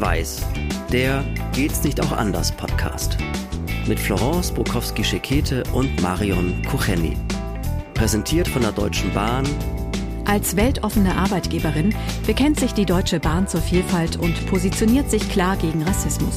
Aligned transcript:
Schwarz-Weiß, 0.00 0.46
der 0.90 1.22
Geht's 1.52 1.84
nicht 1.84 2.00
auch 2.00 2.12
anders 2.12 2.52
Podcast. 2.52 3.18
Mit 3.86 4.00
Florence 4.00 4.50
Bukowski-Schekete 4.50 5.62
und 5.74 6.00
Marion 6.00 6.62
Kucheni. 6.70 7.16
Präsentiert 7.92 8.48
von 8.48 8.62
der 8.62 8.72
Deutschen 8.72 9.12
Bahn. 9.12 9.46
Als 10.24 10.56
weltoffene 10.56 11.14
Arbeitgeberin 11.14 11.94
bekennt 12.26 12.58
sich 12.58 12.72
die 12.72 12.86
Deutsche 12.86 13.20
Bahn 13.20 13.46
zur 13.46 13.60
Vielfalt 13.60 14.16
und 14.16 14.46
positioniert 14.46 15.10
sich 15.10 15.28
klar 15.28 15.56
gegen 15.56 15.82
Rassismus. 15.82 16.36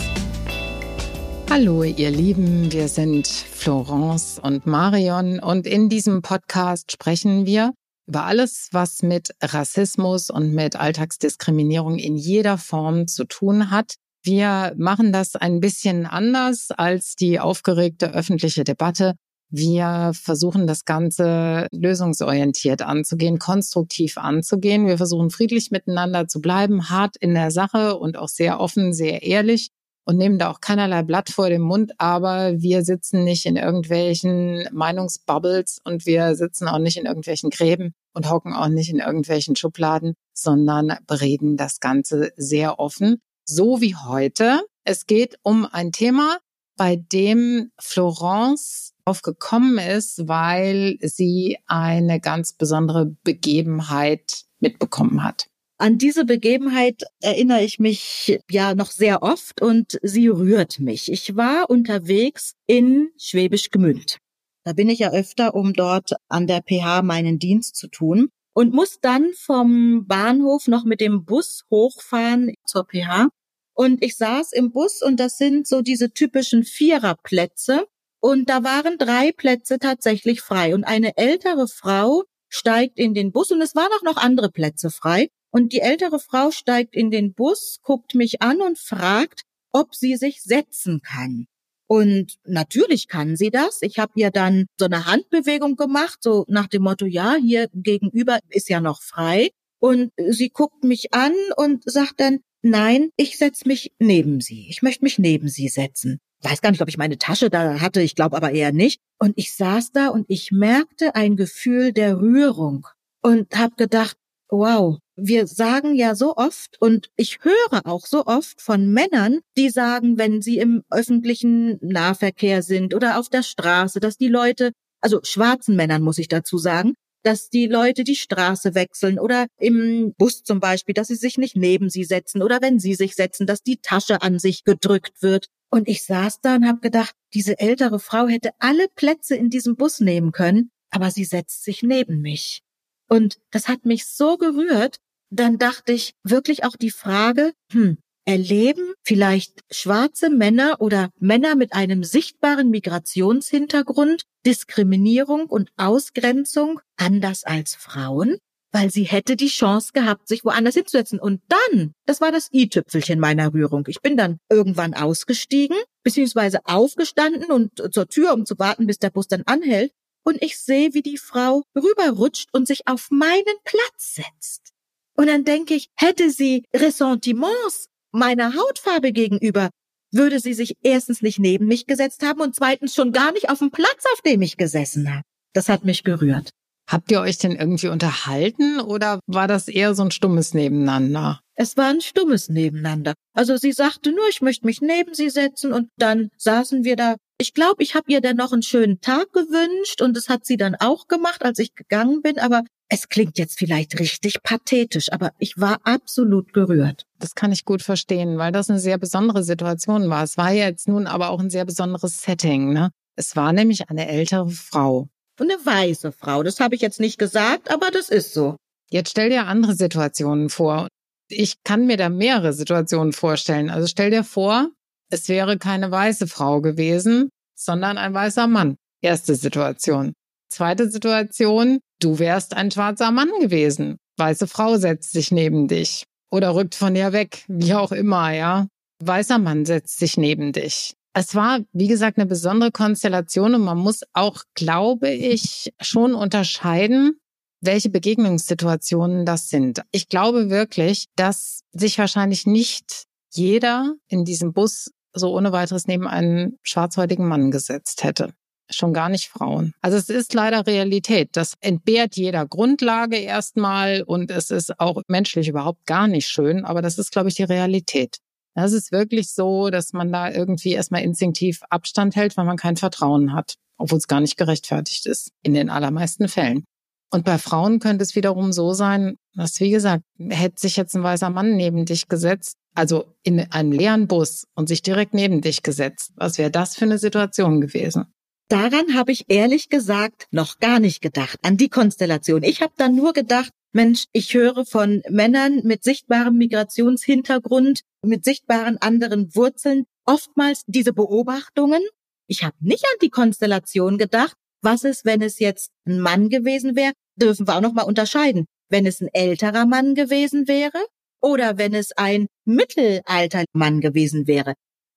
Hallo, 1.49 1.83
ihr 1.83 2.11
Lieben, 2.11 2.71
wir 2.71 2.89
sind 2.89 3.27
Florence 3.27 4.39
und 4.43 4.65
Marion 4.65 5.39
und 5.39 5.67
in 5.67 5.87
diesem 5.87 6.21
Podcast 6.21 6.91
sprechen 6.91 7.45
wir 7.45 7.71
über 8.07 8.25
alles, 8.25 8.69
was 8.71 9.01
mit 9.01 9.33
Rassismus 9.41 10.29
und 10.29 10.53
mit 10.53 10.75
Alltagsdiskriminierung 10.75 11.97
in 11.97 12.15
jeder 12.15 12.57
Form 12.57 13.07
zu 13.07 13.25
tun 13.25 13.71
hat. 13.71 13.95
Wir 14.23 14.73
machen 14.77 15.11
das 15.11 15.35
ein 15.35 15.59
bisschen 15.59 16.05
anders 16.05 16.71
als 16.71 17.15
die 17.15 17.39
aufgeregte 17.39 18.13
öffentliche 18.13 18.63
Debatte. 18.63 19.15
Wir 19.49 20.11
versuchen 20.13 20.65
das 20.65 20.85
Ganze 20.85 21.67
lösungsorientiert 21.71 22.81
anzugehen, 22.81 23.37
konstruktiv 23.37 24.17
anzugehen. 24.17 24.87
Wir 24.87 24.97
versuchen 24.97 25.29
friedlich 25.29 25.71
miteinander 25.71 26.27
zu 26.27 26.41
bleiben, 26.41 26.89
hart 26.89 27.17
in 27.17 27.35
der 27.35 27.51
Sache 27.51 27.97
und 27.97 28.17
auch 28.17 28.29
sehr 28.29 28.59
offen, 28.59 28.93
sehr 28.93 29.23
ehrlich 29.23 29.69
und 30.05 30.17
nehmen 30.17 30.39
da 30.39 30.49
auch 30.49 30.59
keinerlei 30.59 31.03
Blatt 31.03 31.29
vor 31.29 31.49
dem 31.49 31.61
Mund, 31.61 31.93
aber 31.97 32.59
wir 32.61 32.83
sitzen 32.83 33.23
nicht 33.23 33.45
in 33.45 33.55
irgendwelchen 33.55 34.67
Meinungsbubbles 34.71 35.79
und 35.83 36.05
wir 36.05 36.35
sitzen 36.35 36.67
auch 36.67 36.79
nicht 36.79 36.97
in 36.97 37.05
irgendwelchen 37.05 37.49
Gräben 37.49 37.93
und 38.13 38.29
hocken 38.29 38.53
auch 38.53 38.67
nicht 38.67 38.89
in 38.89 38.99
irgendwelchen 38.99 39.55
Schubladen, 39.55 40.13
sondern 40.33 40.97
bereden 41.07 41.57
das 41.57 41.79
Ganze 41.79 42.31
sehr 42.35 42.79
offen, 42.79 43.21
so 43.45 43.81
wie 43.81 43.95
heute. 43.95 44.61
Es 44.83 45.05
geht 45.05 45.37
um 45.43 45.65
ein 45.65 45.91
Thema, 45.91 46.37
bei 46.75 46.95
dem 46.95 47.71
Florence 47.79 48.93
aufgekommen 49.05 49.77
ist, 49.77 50.27
weil 50.27 50.97
sie 51.01 51.57
eine 51.67 52.19
ganz 52.19 52.53
besondere 52.53 53.15
Begebenheit 53.23 54.43
mitbekommen 54.59 55.23
hat. 55.23 55.47
An 55.77 55.97
diese 55.97 56.23
Begebenheit 56.23 57.03
erinnere 57.19 57.63
ich 57.63 57.79
mich 57.79 58.39
ja 58.49 58.73
noch 58.73 58.91
sehr 58.91 59.21
oft 59.21 59.61
und 59.61 59.99
sie 60.01 60.27
rührt 60.29 60.79
mich. 60.79 61.11
Ich 61.11 61.35
war 61.35 61.69
unterwegs 61.69 62.53
in 62.67 63.09
Schwäbisch 63.17 63.69
Gmünd. 63.69 64.19
Da 64.63 64.73
bin 64.73 64.89
ich 64.89 64.99
ja 64.99 65.11
öfter, 65.11 65.55
um 65.55 65.73
dort 65.73 66.13
an 66.29 66.47
der 66.47 66.61
PH 66.61 67.01
meinen 67.01 67.39
Dienst 67.39 67.75
zu 67.75 67.87
tun 67.87 68.29
und 68.53 68.73
muss 68.73 68.99
dann 69.01 69.31
vom 69.33 70.05
Bahnhof 70.07 70.67
noch 70.67 70.85
mit 70.85 71.01
dem 71.01 71.25
Bus 71.25 71.63
hochfahren 71.69 72.53
zur 72.65 72.85
PH. 72.85 73.29
Und 73.75 74.03
ich 74.03 74.15
saß 74.15 74.53
im 74.53 74.71
Bus 74.71 75.01
und 75.01 75.19
das 75.19 75.37
sind 75.37 75.67
so 75.67 75.81
diese 75.81 76.11
typischen 76.11 76.63
Viererplätze. 76.63 77.87
Und 78.21 78.49
da 78.49 78.63
waren 78.63 78.97
drei 78.97 79.31
Plätze 79.31 79.79
tatsächlich 79.79 80.41
frei. 80.41 80.75
Und 80.75 80.83
eine 80.83 81.17
ältere 81.17 81.67
Frau 81.67 82.23
steigt 82.47 82.99
in 82.99 83.13
den 83.13 83.31
Bus 83.31 83.51
und 83.51 83.61
es 83.61 83.75
waren 83.75 83.91
auch 83.97 84.03
noch 84.03 84.17
andere 84.17 84.51
Plätze 84.51 84.91
frei. 84.91 85.29
Und 85.51 85.73
die 85.73 85.81
ältere 85.81 86.19
Frau 86.19 86.51
steigt 86.51 86.95
in 86.95 87.11
den 87.11 87.33
Bus, 87.33 87.79
guckt 87.81 88.15
mich 88.15 88.41
an 88.41 88.61
und 88.61 88.77
fragt, 88.77 89.41
ob 89.71 89.93
sie 89.95 90.15
sich 90.15 90.41
setzen 90.41 91.01
kann. 91.01 91.47
Und 91.93 92.39
natürlich 92.43 93.07
kann 93.07 93.35
sie 93.35 93.51
das. 93.51 93.83
Ich 93.83 93.99
habe 93.99 94.13
ihr 94.15 94.31
dann 94.31 94.65
so 94.79 94.85
eine 94.85 95.05
Handbewegung 95.05 95.75
gemacht, 95.75 96.23
so 96.23 96.43
nach 96.47 96.65
dem 96.65 96.81
Motto, 96.81 97.05
ja, 97.05 97.35
hier 97.39 97.69
gegenüber 97.71 98.39
ist 98.49 98.67
ja 98.67 98.81
noch 98.81 99.03
frei. 99.03 99.51
Und 99.79 100.11
sie 100.17 100.49
guckt 100.49 100.83
mich 100.83 101.13
an 101.13 101.33
und 101.55 101.83
sagt 101.85 102.19
dann, 102.19 102.39
nein, 102.63 103.09
ich 103.15 103.37
setz 103.37 103.65
mich 103.65 103.91
neben 103.99 104.41
sie. 104.41 104.65
Ich 104.71 104.81
möchte 104.81 105.03
mich 105.03 105.19
neben 105.19 105.49
sie 105.49 105.67
setzen. 105.67 106.17
Weiß 106.41 106.63
gar 106.63 106.71
nicht, 106.71 106.81
ob 106.81 106.89
ich 106.89 106.97
meine 106.97 107.19
Tasche 107.19 107.51
da 107.51 107.79
hatte, 107.79 108.01
ich 108.01 108.15
glaube 108.15 108.37
aber 108.37 108.49
eher 108.49 108.71
nicht. 108.71 108.99
Und 109.19 109.33
ich 109.35 109.55
saß 109.55 109.91
da 109.91 110.07
und 110.07 110.25
ich 110.29 110.51
merkte 110.51 111.13
ein 111.13 111.35
Gefühl 111.35 111.93
der 111.93 112.19
Rührung 112.19 112.87
und 113.21 113.55
habe 113.55 113.75
gedacht, 113.75 114.17
wow, 114.49 114.97
wir 115.15 115.47
sagen 115.47 115.95
ja 115.95 116.15
so 116.15 116.35
oft 116.35 116.79
und 116.79 117.09
ich 117.15 117.39
höre 117.41 117.85
auch 117.85 118.05
so 118.05 118.25
oft 118.25 118.61
von 118.61 118.91
Männern, 118.91 119.39
die 119.57 119.69
sagen, 119.69 120.17
wenn 120.17 120.41
sie 120.41 120.57
im 120.57 120.83
öffentlichen 120.89 121.77
Nahverkehr 121.81 122.63
sind 122.63 122.93
oder 122.93 123.19
auf 123.19 123.29
der 123.29 123.43
Straße, 123.43 123.99
dass 123.99 124.17
die 124.17 124.27
Leute, 124.27 124.71
also 125.01 125.19
schwarzen 125.23 125.75
Männern 125.75 126.01
muss 126.01 126.17
ich 126.17 126.27
dazu 126.27 126.57
sagen, 126.57 126.93
dass 127.23 127.49
die 127.49 127.67
Leute 127.67 128.03
die 128.03 128.15
Straße 128.15 128.75
wechseln 128.75 129.17
oder 129.17 129.47
im 129.57 130.13
Bus 130.17 130.43
zum 130.43 130.59
Beispiel, 130.59 130.93
dass 130.93 131.07
sie 131.07 131.15
sich 131.15 131.37
nicht 131.37 131.55
neben 131.55 131.89
sie 131.89 132.03
setzen 132.03 132.41
oder 132.41 132.61
wenn 132.61 132.79
sie 132.79 132.95
sich 132.95 133.15
setzen, 133.15 133.47
dass 133.47 133.63
die 133.63 133.77
Tasche 133.77 134.21
an 134.21 134.39
sich 134.39 134.63
gedrückt 134.63 135.21
wird. 135.21 135.47
Und 135.69 135.87
ich 135.87 136.03
saß 136.03 136.41
da 136.41 136.55
und 136.55 136.67
habe 136.67 136.81
gedacht, 136.81 137.15
diese 137.33 137.57
ältere 137.59 137.99
Frau 137.99 138.27
hätte 138.27 138.51
alle 138.59 138.87
Plätze 138.95 139.35
in 139.35 139.49
diesem 139.49 139.75
Bus 139.75 140.01
nehmen 140.01 140.31
können, 140.31 140.69
aber 140.91 141.09
sie 141.09 141.23
setzt 141.23 141.63
sich 141.63 141.81
neben 141.81 142.21
mich. 142.21 142.61
Und 143.09 143.39
das 143.51 143.67
hat 143.67 143.85
mich 143.85 144.05
so 144.05 144.37
gerührt, 144.37 144.97
dann 145.39 145.57
dachte 145.57 145.93
ich 145.93 146.13
wirklich 146.23 146.63
auch 146.63 146.75
die 146.75 146.91
Frage, 146.91 147.53
hm, 147.71 147.97
erleben 148.25 148.93
vielleicht 149.03 149.59
schwarze 149.69 150.29
Männer 150.29 150.77
oder 150.79 151.09
Männer 151.19 151.55
mit 151.55 151.73
einem 151.73 152.03
sichtbaren 152.03 152.69
Migrationshintergrund 152.69 154.23
Diskriminierung 154.45 155.47
und 155.47 155.71
Ausgrenzung 155.77 156.79
anders 156.97 157.43
als 157.43 157.75
Frauen? 157.75 158.37
Weil 158.71 158.89
sie 158.89 159.03
hätte 159.03 159.35
die 159.35 159.49
Chance 159.49 159.91
gehabt, 159.93 160.27
sich 160.27 160.43
woanders 160.43 160.73
hinzusetzen. 160.73 161.19
Und 161.19 161.41
dann, 161.47 161.91
das 162.07 162.21
war 162.21 162.31
das 162.31 162.49
i-Tüpfelchen 162.51 163.19
meiner 163.19 163.53
Rührung. 163.53 163.85
Ich 163.87 164.01
bin 164.01 164.17
dann 164.17 164.39
irgendwann 164.49 164.95
ausgestiegen, 164.95 165.77
beziehungsweise 166.03 166.59
aufgestanden 166.63 167.51
und 167.51 167.71
zur 167.93 168.07
Tür, 168.07 168.33
um 168.33 168.47
zu 168.47 168.57
warten, 168.57 168.87
bis 168.87 168.97
der 168.97 169.11
Bus 169.11 169.27
dann 169.27 169.43
anhält 169.45 169.91
und 170.23 170.41
ich 170.41 170.57
sehe, 170.57 170.93
wie 170.93 171.01
die 171.01 171.17
Frau 171.17 171.63
rüberrutscht 171.75 172.49
und 172.53 172.67
sich 172.67 172.87
auf 172.87 173.09
meinen 173.11 173.57
Platz 173.63 174.15
setzt. 174.15 174.72
Und 175.15 175.27
dann 175.27 175.43
denke 175.43 175.73
ich, 175.73 175.87
hätte 175.95 176.29
sie 176.29 176.63
Ressentiments 176.73 177.87
meiner 178.11 178.55
Hautfarbe 178.55 179.11
gegenüber, 179.11 179.69
würde 180.11 180.39
sie 180.39 180.53
sich 180.53 180.75
erstens 180.81 181.21
nicht 181.21 181.39
neben 181.39 181.65
mich 181.65 181.85
gesetzt 181.85 182.23
haben 182.23 182.41
und 182.41 182.55
zweitens 182.55 182.93
schon 182.93 183.11
gar 183.11 183.31
nicht 183.31 183.49
auf 183.49 183.59
dem 183.59 183.71
Platz, 183.71 184.05
auf 184.13 184.21
dem 184.21 184.41
ich 184.41 184.57
gesessen 184.57 185.11
habe. 185.11 185.23
Das 185.53 185.69
hat 185.69 185.85
mich 185.85 186.03
gerührt. 186.03 186.49
Habt 186.89 187.11
ihr 187.11 187.21
euch 187.21 187.37
denn 187.37 187.53
irgendwie 187.53 187.87
unterhalten 187.87 188.79
oder 188.79 189.19
war 189.25 189.47
das 189.47 189.67
eher 189.67 189.95
so 189.95 190.03
ein 190.03 190.11
stummes 190.11 190.53
Nebeneinander? 190.53 191.39
Es 191.55 191.77
war 191.77 191.89
ein 191.89 192.01
stummes 192.01 192.49
Nebeneinander. 192.49 193.13
Also 193.33 193.57
sie 193.57 193.71
sagte 193.71 194.11
nur, 194.11 194.27
ich 194.29 194.41
möchte 194.41 194.65
mich 194.65 194.81
neben 194.81 195.13
sie 195.13 195.29
setzen 195.29 195.71
und 195.71 195.89
dann 195.97 196.29
saßen 196.37 196.83
wir 196.83 196.95
da 196.95 197.15
ich 197.43 197.53
glaube, 197.53 197.83
ich 197.83 197.93
habe 197.93 198.09
ihr 198.09 198.21
dann 198.21 198.37
noch 198.37 198.53
einen 198.53 198.61
schönen 198.61 199.01
Tag 199.01 199.33
gewünscht 199.33 200.01
und 200.01 200.15
das 200.15 200.29
hat 200.29 200.45
sie 200.45 200.55
dann 200.55 200.75
auch 200.75 201.09
gemacht, 201.09 201.43
als 201.43 201.59
ich 201.59 201.75
gegangen 201.75 202.21
bin. 202.21 202.39
Aber 202.39 202.63
es 202.89 203.09
klingt 203.09 203.37
jetzt 203.37 203.57
vielleicht 203.57 203.99
richtig 203.99 204.43
pathetisch, 204.43 205.11
aber 205.11 205.31
ich 205.39 205.57
war 205.57 205.79
absolut 205.83 206.53
gerührt. 206.53 207.05
Das 207.19 207.35
kann 207.35 207.51
ich 207.51 207.65
gut 207.65 207.81
verstehen, 207.81 208.37
weil 208.37 208.51
das 208.51 208.69
eine 208.69 208.79
sehr 208.79 208.97
besondere 208.97 209.43
Situation 209.43 210.09
war. 210.09 210.23
Es 210.23 210.37
war 210.37 210.51
jetzt 210.51 210.87
nun 210.87 211.07
aber 211.07 211.29
auch 211.29 211.39
ein 211.39 211.49
sehr 211.49 211.65
besonderes 211.65 212.21
Setting. 212.21 212.73
Ne? 212.73 212.91
Es 213.15 213.35
war 213.35 213.53
nämlich 213.53 213.89
eine 213.89 214.07
ältere 214.07 214.49
Frau. 214.49 215.07
Eine 215.39 215.53
weiße 215.53 216.11
Frau, 216.11 216.43
das 216.43 216.59
habe 216.59 216.75
ich 216.75 216.81
jetzt 216.81 216.99
nicht 216.99 217.17
gesagt, 217.17 217.71
aber 217.71 217.89
das 217.89 218.09
ist 218.09 218.33
so. 218.33 218.55
Jetzt 218.91 219.09
stell 219.09 219.29
dir 219.29 219.47
andere 219.47 219.73
Situationen 219.73 220.49
vor. 220.49 220.87
Ich 221.27 221.63
kann 221.63 221.87
mir 221.87 221.97
da 221.97 222.09
mehrere 222.09 222.53
Situationen 222.53 223.13
vorstellen. 223.13 223.71
Also 223.71 223.87
stell 223.87 224.11
dir 224.11 224.23
vor, 224.23 224.69
es 225.09 225.29
wäre 225.29 225.57
keine 225.57 225.89
weiße 225.89 226.27
Frau 226.27 226.61
gewesen, 226.61 227.29
sondern 227.55 227.97
ein 227.97 228.13
weißer 228.13 228.47
Mann. 228.47 228.75
Erste 229.01 229.33
Situation. 229.33 230.13
Zweite 230.49 230.89
Situation, 230.89 231.79
du 232.03 232.19
wärst 232.19 232.55
ein 232.55 232.71
schwarzer 232.71 233.11
Mann 233.11 233.29
gewesen. 233.39 233.97
Weiße 234.17 234.47
Frau 234.47 234.77
setzt 234.77 235.11
sich 235.11 235.31
neben 235.31 235.67
dich 235.67 236.05
oder 236.29 236.55
rückt 236.55 236.75
von 236.75 236.93
dir 236.93 237.13
weg, 237.13 237.45
wie 237.47 237.73
auch 237.73 237.91
immer, 237.91 238.31
ja. 238.31 238.67
Weißer 239.03 239.39
Mann 239.39 239.65
setzt 239.65 239.99
sich 239.99 240.17
neben 240.17 240.51
dich. 240.51 240.93
Es 241.13 241.35
war, 241.35 241.59
wie 241.73 241.87
gesagt, 241.87 242.17
eine 242.17 242.25
besondere 242.25 242.71
Konstellation 242.71 243.53
und 243.53 243.61
man 243.61 243.77
muss 243.77 244.01
auch, 244.13 244.43
glaube 244.55 245.09
ich, 245.09 245.71
schon 245.79 246.15
unterscheiden, 246.15 247.19
welche 247.61 247.89
Begegnungssituationen 247.89 249.25
das 249.25 249.49
sind. 249.49 249.81
Ich 249.91 250.09
glaube 250.09 250.49
wirklich, 250.49 251.05
dass 251.15 251.61
sich 251.71 251.97
wahrscheinlich 251.97 252.45
nicht 252.45 253.05
jeder 253.31 253.93
in 254.07 254.25
diesem 254.25 254.53
Bus 254.53 254.91
so 255.13 255.35
ohne 255.35 255.51
weiteres 255.51 255.87
neben 255.87 256.07
einen 256.07 256.57
schwarzhäutigen 256.63 257.27
Mann 257.27 257.51
gesetzt 257.51 258.03
hätte. 258.03 258.33
Schon 258.69 258.93
gar 258.93 259.09
nicht 259.09 259.27
Frauen. 259.27 259.73
Also 259.81 259.97
es 259.97 260.09
ist 260.09 260.33
leider 260.33 260.65
Realität. 260.65 261.29
Das 261.33 261.53
entbehrt 261.59 262.15
jeder 262.15 262.45
Grundlage 262.47 263.17
erstmal 263.17 264.03
und 264.03 264.31
es 264.31 264.51
ist 264.51 264.79
auch 264.79 265.01
menschlich 265.07 265.47
überhaupt 265.47 265.85
gar 265.85 266.07
nicht 266.07 266.27
schön, 266.27 266.63
aber 266.65 266.81
das 266.81 266.97
ist, 266.97 267.11
glaube 267.11 267.29
ich, 267.29 267.35
die 267.35 267.43
Realität. 267.43 268.17
Das 268.55 268.71
ist 268.71 268.91
wirklich 268.91 269.31
so, 269.31 269.69
dass 269.69 269.93
man 269.93 270.11
da 270.11 270.31
irgendwie 270.31 270.73
erstmal 270.73 271.01
instinktiv 271.01 271.61
Abstand 271.69 272.15
hält, 272.15 272.37
weil 272.37 272.45
man 272.45 272.57
kein 272.57 272.77
Vertrauen 272.77 273.33
hat, 273.33 273.55
obwohl 273.77 273.97
es 273.97 274.07
gar 274.07 274.21
nicht 274.21 274.37
gerechtfertigt 274.37 275.05
ist, 275.07 275.31
in 275.41 275.53
den 275.53 275.69
allermeisten 275.69 276.27
Fällen. 276.27 276.63
Und 277.11 277.25
bei 277.25 277.37
Frauen 277.37 277.79
könnte 277.79 278.03
es 278.03 278.15
wiederum 278.15 278.51
so 278.53 278.73
sein, 278.73 279.17
dass, 279.35 279.59
wie 279.59 279.69
gesagt, 279.69 280.03
hätte 280.29 280.59
sich 280.59 280.77
jetzt 280.77 280.95
ein 280.95 281.03
weißer 281.03 281.29
Mann 281.29 281.55
neben 281.55 281.85
dich 281.85 282.07
gesetzt, 282.07 282.57
Also 282.75 283.05
in 283.21 283.39
einem 283.51 283.71
leeren 283.71 284.07
Bus 284.07 284.47
und 284.55 284.67
sich 284.67 284.81
direkt 284.81 285.13
neben 285.13 285.41
dich 285.41 285.61
gesetzt. 285.61 286.11
Was 286.15 286.39
wäre 286.39 286.49
das 286.49 286.75
für 286.75 286.85
eine 286.85 286.97
Situation 286.97 287.61
gewesen? 287.61 288.05
Daran 288.49 288.93
habe 288.93 289.11
ich 289.11 289.25
ehrlich 289.29 289.69
gesagt 289.69 290.27
noch 290.31 290.59
gar 290.59 290.79
nicht 290.79 291.01
gedacht, 291.01 291.39
an 291.41 291.57
die 291.57 291.69
Konstellation. 291.69 292.43
Ich 292.43 292.61
habe 292.61 292.73
dann 292.77 292.95
nur 292.95 293.13
gedacht, 293.13 293.51
Mensch, 293.71 294.05
ich 294.11 294.33
höre 294.35 294.65
von 294.65 295.01
Männern 295.09 295.61
mit 295.63 295.83
sichtbarem 295.83 296.37
Migrationshintergrund, 296.37 297.81
mit 298.03 298.23
sichtbaren 298.23 298.77
anderen 298.77 299.35
Wurzeln 299.35 299.85
oftmals 300.05 300.61
diese 300.67 300.93
Beobachtungen. 300.93 301.81
Ich 302.27 302.43
habe 302.43 302.55
nicht 302.59 302.85
an 302.85 302.99
die 303.01 303.09
Konstellation 303.09 303.97
gedacht. 303.97 304.35
Was 304.61 304.83
ist, 304.83 305.05
wenn 305.05 305.21
es 305.21 305.39
jetzt 305.39 305.71
ein 305.85 305.99
Mann 305.99 306.29
gewesen 306.29 306.75
wäre? 306.75 306.93
Dürfen 307.15 307.47
wir 307.47 307.55
auch 307.55 307.61
noch 307.61 307.73
mal 307.73 307.83
unterscheiden. 307.83 308.45
Wenn 308.69 308.85
es 308.85 309.01
ein 309.01 309.09
älterer 309.11 309.65
Mann 309.65 309.95
gewesen 309.95 310.47
wäre 310.47 310.85
oder 311.21 311.57
wenn 311.57 311.73
es 311.73 311.91
ein 311.93 312.27
mittelalter 312.45 313.45
Mann 313.53 313.81
gewesen 313.81 314.27
wäre. 314.27 314.53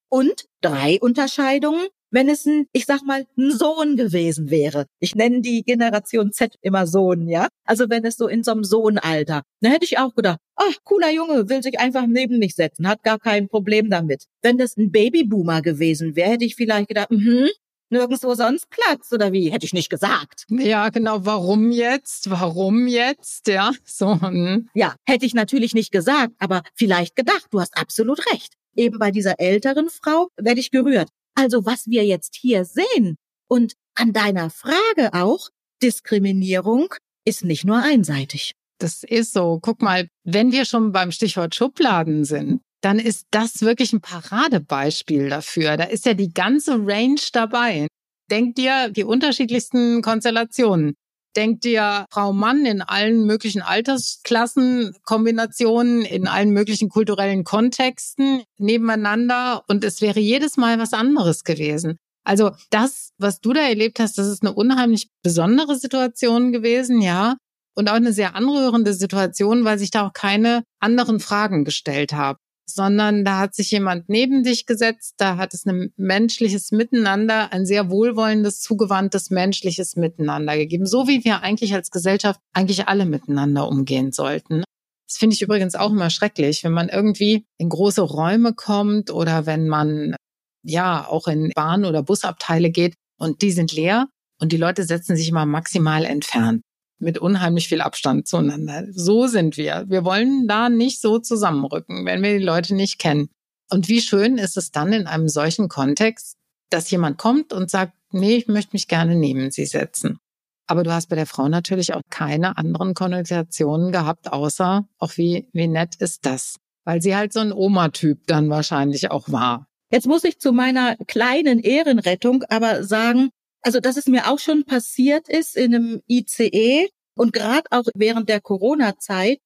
Und 0.09 0.45
drei 0.61 0.99
Unterscheidungen 1.01 1.87
wenn 2.17 2.31
es 2.31 2.47
ein, 2.47 2.67
ich 2.73 2.87
sag 2.87 3.03
mal, 3.03 3.27
ein 3.37 3.51
Sohn 3.51 3.95
gewesen 3.95 4.49
wäre. 4.49 4.87
Ich 5.01 5.15
nenne 5.15 5.43
die 5.43 5.63
Generation 5.63 6.33
Z 6.33 6.55
immer 6.63 6.87
Sohn, 6.87 7.29
ja? 7.29 7.49
Also 7.67 7.91
wenn 7.91 8.07
es 8.07 8.17
so 8.17 8.27
in 8.27 8.43
so 8.43 8.53
einem 8.53 8.65
Sohnalter, 8.65 9.43
dann 9.61 9.71
hätte 9.71 9.85
ich 9.85 9.99
auch 9.99 10.15
gedacht, 10.15 10.39
ach, 10.55 10.77
cooler 10.85 11.11
Junge, 11.11 11.51
will 11.51 11.63
sich 11.63 11.79
einfach 11.79 12.07
neben 12.07 12.39
mich 12.39 12.55
setzen, 12.55 12.89
hat 12.89 13.03
gar 13.03 13.19
kein 13.19 13.49
Problem 13.49 13.91
damit. 13.91 14.25
Wenn 14.41 14.57
das 14.57 14.79
ein 14.79 14.91
Babyboomer 14.91 15.61
gewesen 15.61 16.17
wäre, 16.17 16.31
hätte 16.31 16.47
ich 16.47 16.57
vielleicht 16.57 16.89
gedacht, 16.89 17.11
mhm, 17.11 17.51
nirgendwo 17.91 18.33
sonst 18.33 18.71
Platz 18.71 19.13
oder 19.13 19.33
wie? 19.33 19.51
Hätte 19.51 19.67
ich 19.67 19.75
nicht 19.75 19.91
gesagt. 19.91 20.47
Ja, 20.49 20.89
genau. 20.89 21.27
Warum 21.27 21.71
jetzt? 21.71 22.31
Warum 22.31 22.87
jetzt? 22.87 23.47
Ja, 23.47 23.73
so. 23.85 24.19
Hm. 24.19 24.71
Ja, 24.73 24.95
hätte 25.05 25.27
ich 25.27 25.35
natürlich 25.35 25.75
nicht 25.75 25.93
gesagt, 25.93 26.33
aber 26.39 26.63
vielleicht 26.77 27.15
gedacht. 27.15 27.49
Du 27.51 27.61
hast 27.61 27.77
absolut 27.77 28.25
recht. 28.33 28.55
Eben 28.75 28.99
bei 28.99 29.11
dieser 29.11 29.39
älteren 29.39 29.91
Frau 29.91 30.29
werde 30.39 30.61
ich 30.61 30.71
gerührt. 30.71 31.11
Also 31.37 31.65
was 31.65 31.87
wir 31.87 32.05
jetzt 32.05 32.35
hier 32.35 32.65
sehen 32.65 33.17
und 33.49 33.75
an 33.95 34.13
deiner 34.13 34.51
Frage 34.51 35.13
auch, 35.13 35.49
Diskriminierung 35.83 36.95
ist 37.25 37.45
nicht 37.45 37.65
nur 37.65 37.83
einseitig. 37.83 38.53
Das 38.79 39.03
ist 39.03 39.33
so. 39.33 39.59
Guck 39.61 39.83
mal, 39.83 40.09
wenn 40.25 40.53
wir 40.53 40.65
schon 40.65 40.93
beim 40.93 41.13
Stichwort 41.13 41.55
Schubladen 41.55 42.25
sind, 42.25 42.61
dann 42.83 42.99
ist 42.99 43.27
das 43.31 43.63
wirklich 43.63 43.93
ein 43.93 44.01
Paradebeispiel 44.01 45.29
dafür. 45.29 45.77
Da 45.77 45.85
ist 45.85 46.07
ja 46.07 46.15
die 46.15 46.33
ganze 46.33 46.73
Range 46.87 47.21
dabei. 47.33 47.87
Denk 48.31 48.57
dir 48.57 48.91
die 48.91 49.05
unterschiedlichsten 49.05 50.03
Konstellationen. 50.03 50.95
Denk 51.37 51.61
dir 51.61 52.07
Frau 52.11 52.33
Mann 52.33 52.65
in 52.65 52.81
allen 52.81 53.27
möglichen 53.27 53.61
Altersklassen, 53.61 54.97
Kombinationen, 55.05 56.03
in 56.03 56.27
allen 56.27 56.51
möglichen 56.51 56.89
kulturellen 56.89 57.45
Kontexten 57.45 58.43
nebeneinander 58.57 59.63
und 59.69 59.85
es 59.85 60.01
wäre 60.01 60.19
jedes 60.19 60.57
Mal 60.57 60.79
was 60.79 60.95
anderes 60.95 61.45
gewesen. 61.45 61.99
Also 62.25 62.53
das, 62.71 63.11
was 63.19 63.41
du 63.41 63.53
da 63.53 63.61
erlebt 63.61 64.01
hast, 64.01 64.17
das 64.19 64.27
ist 64.27 64.43
eine 64.43 64.55
unheimlich 64.55 65.11
besondere 65.23 65.77
Situation 65.77 66.53
gewesen, 66.53 67.01
ja. 67.03 67.37
Und 67.75 67.91
auch 67.91 67.95
eine 67.95 68.15
sehr 68.15 68.35
anrührende 68.35 68.95
Situation, 68.95 69.65
weil 69.65 69.79
sich 69.79 69.91
da 69.91 70.07
auch 70.07 70.15
keine 70.15 70.65
anderen 70.81 71.21
Fragen 71.21 71.67
gestellt 71.67 72.15
haben 72.15 72.39
sondern 72.69 73.25
da 73.25 73.39
hat 73.39 73.55
sich 73.55 73.71
jemand 73.71 74.09
neben 74.09 74.43
dich 74.43 74.67
gesetzt, 74.67 75.15
da 75.19 75.37
hat 75.37 75.55
es 75.55 75.65
ein 75.67 75.93
menschliches 75.97 76.73
Miteinander, 76.73 77.53
ein 77.53 77.65
sehr 77.65 77.91
wohlwollendes, 77.91 78.61
zugewandtes 78.61 79.31
menschliches 79.31 79.97
Miteinander 79.97 80.57
gegeben, 80.57 80.87
so 80.87 81.07
wie 81.07 81.25
wir 81.25 81.43
eigentlich 81.43 81.75
als 81.75 81.91
Gesellschaft 81.91 82.41
eigentlich 82.53 82.89
alle 82.89 83.07
miteinander 83.07 83.69
umgehen 83.69 84.13
sollten. 84.13 84.65
Das 85.09 85.19
finde 85.19 85.35
ich 85.35 85.43
übrigens 85.43 85.77
auch 85.77 85.91
immer 85.91 86.11
schrecklich, 86.11 86.65
wenn 86.65 86.73
man 86.73 86.89
irgendwie 86.89 87.47
in 87.59 87.69
große 87.69 88.03
Räume 88.03 88.55
kommt 88.55 89.13
oder 89.13 89.47
wenn 89.47 89.69
man 89.69 90.17
ja 90.65 91.07
auch 91.07 91.29
in 91.29 91.53
Bahn- 91.55 91.85
oder 91.85 92.03
Busabteile 92.03 92.71
geht 92.71 92.95
und 93.19 93.43
die 93.43 93.53
sind 93.53 93.73
leer 93.73 94.09
und 94.41 94.51
die 94.51 94.57
Leute 94.57 94.83
setzen 94.83 95.17
sich 95.17 95.29
immer 95.29 95.47
maximal 95.47 96.05
entfernt 96.05 96.63
mit 96.99 97.19
unheimlich 97.19 97.69
viel 97.69 97.81
Abstand 97.81 98.27
zueinander. 98.27 98.87
So 98.91 99.27
sind 99.27 99.57
wir. 99.57 99.85
Wir 99.89 100.05
wollen 100.05 100.49
da 100.49 100.69
nicht 100.69 101.01
so 101.01 101.19
zusammenrücken, 101.19 102.07
wenn 102.07 102.23
wir 102.23 102.39
die 102.39 102.45
Leute 102.45 102.75
nicht 102.75 102.99
kennen. 102.99 103.29
Und 103.71 103.89
wie 103.89 104.01
schön 104.01 104.39
ist 104.39 104.57
es 104.57 104.71
dann 104.71 104.93
in 104.93 105.07
einem 105.07 105.29
solchen 105.29 105.69
Kontext, 105.69 106.37
dass 106.71 106.91
jemand 106.91 107.19
kommt 107.19 107.53
und 107.53 107.71
sagt, 107.71 107.93
nee, 108.13 108.37
ich 108.37 108.49
möchte 108.49 108.71
mich 108.73 108.89
gerne 108.89 109.15
neben 109.15 109.51
Sie 109.51 109.67
setzen. 109.67 110.19
Aber 110.67 110.83
du 110.83 110.93
hast 110.93 111.09
bei 111.09 111.17
der 111.17 111.27
Frau 111.27 111.49
natürlich 111.49 111.95
auch 111.95 112.03
keine 112.11 112.57
anderen 112.59 112.95
Konnotationen 112.95 113.93
gehabt, 113.93 114.33
außer 114.33 114.87
auch 114.99 115.17
wie, 115.17 115.49
wie 115.53 115.69
nett 115.69 115.97
ist 115.97 116.27
das? 116.27 116.57
Weil 116.85 117.01
sie 117.03 117.15
halt 117.15 117.33
so 117.33 117.41
ein 117.41 117.53
Oma-Typ 117.53 118.27
dann 118.27 118.51
wahrscheinlich 118.51 119.11
auch 119.11 119.31
war. 119.31 119.67
Jetzt 119.91 120.09
muss 120.09 120.25
ich 120.25 120.41
zu 120.41 120.53
meiner 120.53 120.97
kleinen 121.07 121.61
Ehrenrettung 121.61 122.43
aber 122.49 122.83
sagen, 122.83 123.31
also, 123.67 123.81
dass 123.81 123.97
es 123.97 124.07
mir 124.07 124.31
auch 124.31 124.39
schon 124.39 124.65
passiert 124.65 125.29
ist 125.29 125.57
in 125.57 125.75
einem 125.75 126.01
ICE 126.07 126.89
und 127.17 127.33
gerade 127.33 127.65
auch 127.73 127.83
während 127.97 128.29
der 128.29 128.41
Corona-Zeit, 128.41 129.41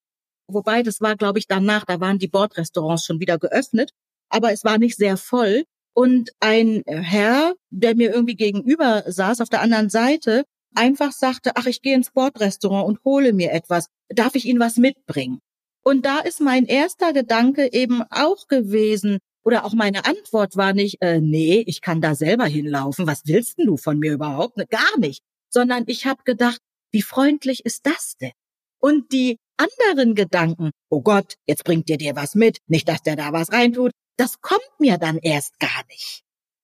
wobei 0.47 0.83
das 0.83 1.01
war, 1.01 1.15
glaube 1.15 1.39
ich, 1.39 1.47
danach, 1.47 1.85
da 1.85 1.99
waren 1.99 2.19
die 2.19 2.27
Bordrestaurants 2.27 3.03
schon 3.03 3.19
wieder 3.19 3.39
geöffnet, 3.39 3.93
aber 4.29 4.51
es 4.51 4.63
war 4.63 4.77
nicht 4.77 4.95
sehr 4.95 5.17
voll. 5.17 5.63
Und 5.93 6.29
ein 6.39 6.83
Herr, 6.85 7.55
der 7.71 7.95
mir 7.95 8.13
irgendwie 8.13 8.35
gegenüber 8.35 9.03
saß 9.07 9.41
auf 9.41 9.49
der 9.49 9.61
anderen 9.61 9.89
Seite, 9.89 10.43
einfach 10.75 11.13
sagte, 11.13 11.53
ach, 11.55 11.65
ich 11.65 11.81
gehe 11.81 11.95
ins 11.95 12.11
Bordrestaurant 12.11 12.87
und 12.87 13.03
hole 13.03 13.33
mir 13.33 13.51
etwas. 13.51 13.87
Darf 14.07 14.35
ich 14.35 14.45
Ihnen 14.45 14.59
was 14.59 14.77
mitbringen? 14.77 15.39
Und 15.83 16.05
da 16.05 16.19
ist 16.19 16.41
mein 16.41 16.67
erster 16.67 17.11
Gedanke 17.11 17.73
eben 17.73 18.03
auch 18.11 18.47
gewesen, 18.47 19.17
oder 19.43 19.65
auch 19.65 19.73
meine 19.73 20.05
Antwort 20.05 20.55
war 20.55 20.73
nicht, 20.73 21.01
äh, 21.01 21.19
nee, 21.19 21.63
ich 21.65 21.81
kann 21.81 22.01
da 22.01 22.15
selber 22.15 22.45
hinlaufen. 22.45 23.07
Was 23.07 23.23
willst 23.25 23.57
denn 23.57 23.65
du 23.65 23.77
von 23.77 23.97
mir 23.99 24.13
überhaupt? 24.13 24.57
Ne, 24.57 24.67
gar 24.67 24.97
nicht. 24.99 25.21
Sondern 25.49 25.83
ich 25.87 26.05
habe 26.05 26.23
gedacht, 26.23 26.59
wie 26.91 27.01
freundlich 27.01 27.65
ist 27.65 27.85
das 27.85 28.15
denn? 28.19 28.31
Und 28.79 29.11
die 29.11 29.37
anderen 29.57 30.15
Gedanken, 30.15 30.71
oh 30.89 31.01
Gott, 31.01 31.35
jetzt 31.45 31.63
bringt 31.63 31.87
dir 31.87 31.97
dir 31.97 32.15
was 32.15 32.35
mit, 32.35 32.59
nicht, 32.67 32.87
dass 32.87 33.03
der 33.03 33.15
da 33.15 33.31
was 33.31 33.51
reintut, 33.51 33.91
das 34.17 34.41
kommt 34.41 34.69
mir 34.79 34.97
dann 34.97 35.17
erst 35.17 35.59
gar 35.59 35.85
nicht. 35.89 36.23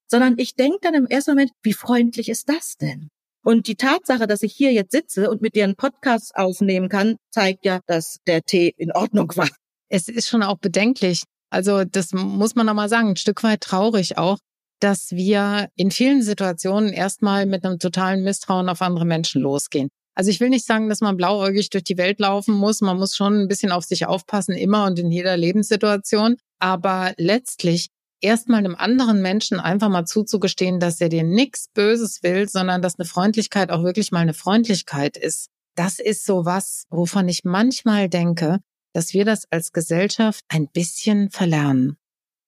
Sondern 0.10 0.36
ich 0.38 0.56
denke 0.56 0.80
dann 0.82 0.96
im 0.96 1.06
ersten 1.06 1.32
Moment, 1.32 1.52
wie 1.64 1.74
freundlich 1.74 2.30
ist 2.30 2.50
das 2.50 2.78
denn? 2.78 3.10
Und 3.44 3.68
die 3.68 3.76
Tatsache, 3.76 4.28
dass 4.28 4.42
ich 4.42 4.54
hier 4.54 4.74
jetzt 4.74 4.92
sitze 4.92 5.30
und 5.30 5.42
mit 5.42 5.56
dir 5.56 5.64
einen 5.64 5.76
Podcast 5.76 6.36
aufnehmen 6.36 6.90
kann, 6.90 7.18
zeigt 7.32 7.66
ja, 7.66 7.80
dass 7.88 8.18
der 8.28 8.42
Tee 8.44 8.74
in 8.78 8.92
Ordnung 8.92 9.32
war. 9.36 9.50
Es 9.90 10.10
ist 10.10 10.28
schon 10.28 10.44
auch 10.44 10.58
bedenklich, 10.58 11.24
also 11.50 11.84
das 11.84 12.14
muss 12.14 12.56
man 12.56 12.66
nochmal 12.66 12.90
sagen, 12.90 13.10
ein 13.10 13.16
Stück 13.16 13.44
weit 13.44 13.62
traurig 13.62 14.18
auch, 14.18 14.38
dass 14.80 15.12
wir 15.12 15.70
in 15.76 15.92
vielen 15.92 16.22
Situationen 16.22 16.94
erstmal 16.94 17.46
mit 17.46 17.66
einem 17.66 17.80
totalen 17.80 18.24
Misstrauen 18.24 18.70
auf 18.70 18.82
andere 18.82 19.06
Menschen 19.06 19.42
losgehen. 19.42 19.90
Also 20.16 20.32
ich 20.32 20.40
will 20.40 20.50
nicht 20.50 20.66
sagen, 20.66 20.90
dass 20.90 21.02
man 21.02 21.16
blauäugig 21.16 21.70
durch 21.70 21.84
die 21.84 21.98
Welt 21.98 22.20
laufen 22.20 22.56
muss. 22.56 22.82
Man 22.82 22.98
muss 22.98 23.16
schon 23.16 23.42
ein 23.42 23.48
bisschen 23.48 23.72
auf 23.72 23.84
sich 23.86 24.08
aufpassen, 24.08 24.54
immer 24.54 24.86
und 24.86 24.98
in 24.98 25.12
jeder 25.12 25.38
Lebenssituation. 25.38 26.38
Aber 26.60 27.14
letztlich 27.18 27.90
erstmal 28.20 28.60
einem 28.60 28.76
anderen 28.76 29.22
Menschen 29.22 29.60
einfach 29.60 29.90
mal 29.90 30.06
zuzugestehen, 30.06 30.80
dass 30.80 31.00
er 31.02 31.10
dir 31.10 31.24
nichts 31.24 31.68
Böses 31.74 32.24
will, 32.24 32.50
sondern 32.50 32.82
dass 32.82 32.98
eine 32.98 33.06
Freundlichkeit 33.06 33.70
auch 33.70 33.84
wirklich 33.84 34.12
mal 34.12 34.22
eine 34.22 34.34
Freundlichkeit 34.34 35.18
ist. 35.18 35.50
Das 35.76 36.00
ist 36.00 36.26
so 36.26 36.46
was, 36.46 36.86
wovon 36.90 37.28
ich 37.28 37.44
manchmal 37.44 38.10
denke, 38.10 38.58
dass 38.98 39.14
wir 39.14 39.26
das 39.26 39.46
als 39.52 39.74
Gesellschaft 39.74 40.44
ein 40.48 40.70
bisschen 40.70 41.30
verlernen. 41.30 41.98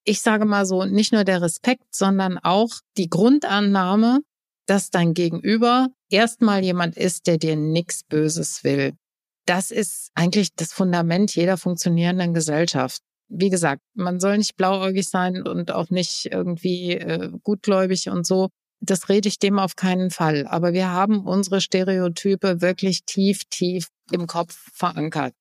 Ich 0.04 0.22
sage 0.22 0.46
mal 0.46 0.66
so, 0.66 0.84
nicht 0.84 1.14
nur 1.14 1.24
der 1.24 1.44
Respekt, 1.44 1.94
sondern 1.94 2.40
auch 2.40 2.72
die 2.98 3.08
Grundannahme, 3.08 4.22
dass 4.66 4.90
dein 4.90 5.14
Gegenüber 5.14 5.90
erstmal 6.10 6.64
jemand 6.64 6.98
ist, 6.98 7.28
der 7.28 7.38
dir 7.38 7.56
nichts 7.56 8.04
Böses 8.04 8.64
will. 8.64 8.94
Das 9.46 9.70
ist 9.70 10.10
eigentlich 10.16 10.56
das 10.56 10.74
Fundament 10.74 11.36
jeder 11.36 11.56
funktionierenden 11.56 12.34
Gesellschaft. 12.34 13.04
Wie 13.28 13.52
gesagt, 13.52 13.84
man 13.94 14.20
soll 14.20 14.40
nicht 14.40 14.58
blauäugig 14.58 15.08
sein 15.08 15.46
und 15.46 15.70
auch 15.70 15.92
nicht 15.92 16.30
irgendwie 16.32 16.94
äh, 16.94 17.30
gutgläubig 17.44 18.10
und 18.10 18.26
so. 18.26 18.50
Das 18.82 19.08
rede 19.08 19.28
ich 19.28 19.38
dem 19.38 19.60
auf 19.60 19.76
keinen 19.76 20.10
Fall. 20.10 20.48
Aber 20.48 20.74
wir 20.74 20.90
haben 20.90 21.28
unsere 21.28 21.62
Stereotype 21.62 22.62
wirklich 22.62 23.06
tief, 23.06 23.44
tief 23.52 23.90
im 24.12 24.26
Kopf 24.26 24.58
verankert. 24.74 25.36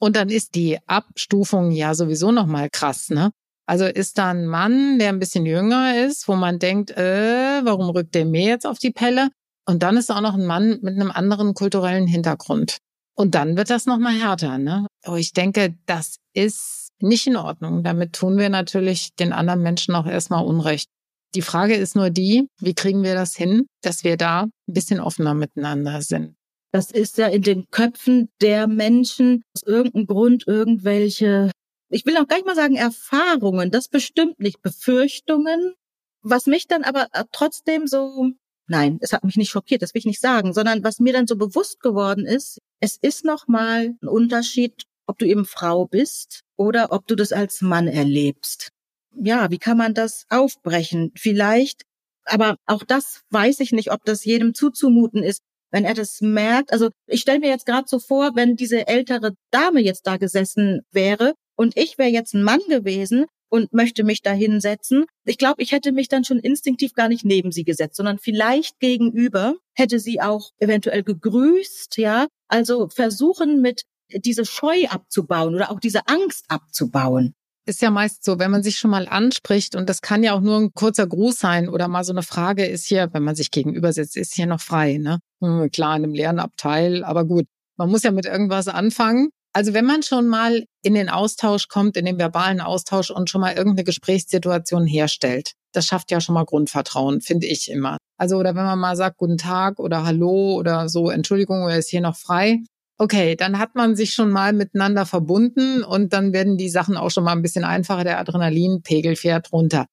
Und 0.00 0.16
dann 0.16 0.28
ist 0.28 0.54
die 0.54 0.78
Abstufung 0.86 1.70
ja 1.70 1.94
sowieso 1.94 2.30
nochmal 2.30 2.68
krass, 2.70 3.10
ne? 3.10 3.30
Also 3.66 3.84
ist 3.84 4.16
da 4.16 4.30
ein 4.30 4.46
Mann, 4.46 4.98
der 4.98 5.10
ein 5.10 5.18
bisschen 5.18 5.44
jünger 5.44 6.02
ist, 6.06 6.26
wo 6.26 6.36
man 6.36 6.58
denkt, 6.58 6.90
äh, 6.92 7.60
warum 7.64 7.90
rückt 7.90 8.14
der 8.14 8.24
mir 8.24 8.46
jetzt 8.46 8.66
auf 8.66 8.78
die 8.78 8.92
Pelle? 8.92 9.28
Und 9.66 9.82
dann 9.82 9.98
ist 9.98 10.10
auch 10.10 10.22
noch 10.22 10.34
ein 10.34 10.46
Mann 10.46 10.78
mit 10.80 10.94
einem 10.94 11.10
anderen 11.10 11.52
kulturellen 11.52 12.06
Hintergrund. 12.06 12.78
Und 13.14 13.34
dann 13.34 13.58
wird 13.58 13.68
das 13.68 13.84
nochmal 13.84 14.14
härter, 14.14 14.56
ne? 14.56 14.86
Aber 15.04 15.18
ich 15.18 15.34
denke, 15.34 15.74
das 15.84 16.16
ist 16.32 16.88
nicht 17.00 17.26
in 17.26 17.36
Ordnung. 17.36 17.82
Damit 17.82 18.14
tun 18.14 18.38
wir 18.38 18.48
natürlich 18.48 19.14
den 19.16 19.32
anderen 19.32 19.60
Menschen 19.62 19.94
auch 19.94 20.06
erstmal 20.06 20.44
Unrecht. 20.44 20.88
Die 21.34 21.42
Frage 21.42 21.74
ist 21.74 21.94
nur 21.94 22.08
die, 22.08 22.48
wie 22.60 22.74
kriegen 22.74 23.02
wir 23.02 23.14
das 23.14 23.36
hin, 23.36 23.66
dass 23.82 24.02
wir 24.02 24.16
da 24.16 24.44
ein 24.44 24.50
bisschen 24.66 25.00
offener 25.00 25.34
miteinander 25.34 26.00
sind? 26.00 26.37
Das 26.72 26.90
ist 26.90 27.18
ja 27.18 27.28
in 27.28 27.42
den 27.42 27.70
Köpfen 27.70 28.28
der 28.40 28.66
Menschen 28.66 29.42
aus 29.54 29.62
irgendeinem 29.62 30.06
Grund 30.06 30.46
irgendwelche 30.46 31.50
ich 31.90 32.04
will 32.06 32.16
auch 32.16 32.26
gar 32.26 32.36
nicht 32.36 32.46
mal 32.46 32.54
sagen 32.54 32.76
Erfahrungen, 32.76 33.70
das 33.70 33.88
bestimmt 33.88 34.40
nicht, 34.40 34.62
Befürchtungen, 34.62 35.74
was 36.22 36.46
mich 36.46 36.66
dann 36.66 36.84
aber 36.84 37.08
trotzdem 37.32 37.86
so, 37.86 38.30
nein, 38.66 38.98
es 39.00 39.12
hat 39.12 39.24
mich 39.24 39.36
nicht 39.36 39.50
schockiert, 39.50 39.82
das 39.82 39.94
will 39.94 40.00
ich 40.00 40.06
nicht 40.06 40.20
sagen, 40.20 40.52
sondern 40.52 40.84
was 40.84 40.98
mir 40.98 41.12
dann 41.12 41.26
so 41.26 41.36
bewusst 41.36 41.80
geworden 41.80 42.26
ist, 42.26 42.58
es 42.80 42.98
ist 43.00 43.24
nochmal 43.24 43.94
ein 44.02 44.08
Unterschied, 44.08 44.84
ob 45.06 45.18
du 45.18 45.26
eben 45.26 45.46
Frau 45.46 45.86
bist 45.86 46.42
oder 46.56 46.92
ob 46.92 47.06
du 47.06 47.14
das 47.14 47.32
als 47.32 47.62
Mann 47.62 47.88
erlebst. 47.88 48.70
Ja, 49.14 49.50
wie 49.50 49.58
kann 49.58 49.78
man 49.78 49.94
das 49.94 50.26
aufbrechen? 50.28 51.12
Vielleicht, 51.16 51.82
aber 52.24 52.56
auch 52.66 52.84
das 52.84 53.22
weiß 53.30 53.60
ich 53.60 53.72
nicht, 53.72 53.90
ob 53.90 54.04
das 54.04 54.24
jedem 54.24 54.54
zuzumuten 54.54 55.22
ist 55.22 55.40
wenn 55.70 55.84
er 55.84 55.94
das 55.94 56.20
merkt. 56.20 56.72
Also 56.72 56.90
ich 57.06 57.20
stelle 57.20 57.40
mir 57.40 57.48
jetzt 57.48 57.66
gerade 57.66 57.88
so 57.88 57.98
vor, 57.98 58.32
wenn 58.34 58.56
diese 58.56 58.86
ältere 58.86 59.32
Dame 59.50 59.80
jetzt 59.80 60.06
da 60.06 60.16
gesessen 60.16 60.80
wäre 60.90 61.34
und 61.56 61.76
ich 61.76 61.98
wäre 61.98 62.10
jetzt 62.10 62.34
ein 62.34 62.42
Mann 62.42 62.60
gewesen 62.68 63.26
und 63.50 63.72
möchte 63.72 64.04
mich 64.04 64.22
da 64.22 64.32
hinsetzen. 64.32 65.06
Ich 65.24 65.38
glaube, 65.38 65.62
ich 65.62 65.72
hätte 65.72 65.92
mich 65.92 66.08
dann 66.08 66.24
schon 66.24 66.38
instinktiv 66.38 66.92
gar 66.92 67.08
nicht 67.08 67.24
neben 67.24 67.50
sie 67.52 67.64
gesetzt, 67.64 67.96
sondern 67.96 68.18
vielleicht 68.18 68.78
gegenüber 68.78 69.54
hätte 69.74 69.98
sie 69.98 70.20
auch 70.20 70.50
eventuell 70.58 71.02
gegrüßt, 71.02 71.96
ja. 71.96 72.26
Also 72.48 72.88
versuchen 72.88 73.60
mit 73.60 73.82
diese 74.12 74.44
Scheu 74.44 74.86
abzubauen 74.88 75.54
oder 75.54 75.70
auch 75.70 75.80
diese 75.80 76.06
Angst 76.06 76.44
abzubauen 76.48 77.34
ist 77.68 77.82
ja 77.82 77.90
meist 77.90 78.24
so, 78.24 78.38
wenn 78.38 78.50
man 78.50 78.62
sich 78.62 78.78
schon 78.78 78.90
mal 78.90 79.06
anspricht, 79.06 79.76
und 79.76 79.88
das 79.88 80.00
kann 80.00 80.22
ja 80.22 80.32
auch 80.32 80.40
nur 80.40 80.56
ein 80.56 80.72
kurzer 80.72 81.06
Gruß 81.06 81.38
sein 81.38 81.68
oder 81.68 81.86
mal 81.86 82.02
so 82.02 82.12
eine 82.12 82.22
Frage 82.22 82.66
ist 82.66 82.86
hier, 82.86 83.10
wenn 83.12 83.22
man 83.22 83.36
sich 83.36 83.50
gegenüber 83.50 83.92
sitzt, 83.92 84.16
ist 84.16 84.34
hier 84.34 84.46
noch 84.46 84.60
frei, 84.60 84.96
ne? 84.96 85.18
Hm, 85.42 85.70
klar, 85.70 85.96
in 85.96 86.04
einem 86.04 86.14
leeren 86.14 86.38
Abteil, 86.40 87.04
aber 87.04 87.24
gut, 87.24 87.46
man 87.76 87.90
muss 87.90 88.02
ja 88.02 88.10
mit 88.10 88.26
irgendwas 88.26 88.68
anfangen. 88.68 89.28
Also 89.52 89.74
wenn 89.74 89.84
man 89.84 90.02
schon 90.02 90.28
mal 90.28 90.64
in 90.82 90.94
den 90.94 91.08
Austausch 91.08 91.68
kommt, 91.68 91.96
in 91.96 92.04
den 92.04 92.18
verbalen 92.18 92.60
Austausch 92.60 93.10
und 93.10 93.30
schon 93.30 93.40
mal 93.40 93.54
irgendeine 93.54 93.84
Gesprächssituation 93.84 94.86
herstellt, 94.86 95.52
das 95.72 95.86
schafft 95.86 96.10
ja 96.10 96.20
schon 96.20 96.34
mal 96.34 96.44
Grundvertrauen, 96.44 97.20
finde 97.20 97.46
ich 97.46 97.70
immer. 97.70 97.98
Also 98.18 98.36
oder 98.36 98.54
wenn 98.54 98.64
man 98.64 98.78
mal 98.78 98.96
sagt 98.96 99.18
Guten 99.18 99.38
Tag 99.38 99.78
oder 99.78 100.04
Hallo 100.04 100.54
oder 100.54 100.88
so, 100.88 101.10
Entschuldigung, 101.10 101.68
er 101.68 101.78
ist 101.78 101.88
hier 101.88 102.00
noch 102.00 102.16
frei, 102.16 102.60
Okay, 103.00 103.36
dann 103.36 103.60
hat 103.60 103.76
man 103.76 103.94
sich 103.94 104.12
schon 104.12 104.30
mal 104.30 104.52
miteinander 104.52 105.06
verbunden 105.06 105.84
und 105.84 106.12
dann 106.12 106.32
werden 106.32 106.58
die 106.58 106.68
Sachen 106.68 106.96
auch 106.96 107.10
schon 107.10 107.22
mal 107.22 107.32
ein 107.32 107.42
bisschen 107.42 107.64
einfacher. 107.64 108.02
Der 108.02 108.18
Adrenalinpegel 108.18 109.14
fährt 109.14 109.52
runter. 109.52 109.86